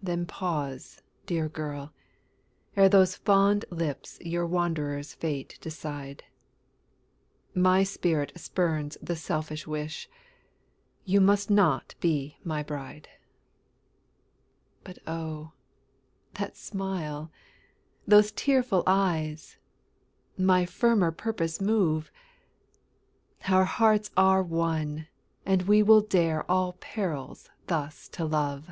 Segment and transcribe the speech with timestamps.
[0.00, 1.92] Then pause, dear girl!
[2.76, 6.22] ere those fond lips Your wanderer's fate decide;
[7.52, 10.08] My spirit spurns the selfish wish
[11.04, 13.08] You must not be my bride.
[14.84, 15.52] But oh,
[16.34, 17.32] that smile
[18.06, 19.58] those tearful eyes,
[20.38, 22.12] My firmer purpose move
[23.48, 25.08] Our hearts are one,
[25.44, 28.70] and we will dare All perils thus to love!